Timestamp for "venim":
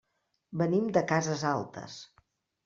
0.61-0.87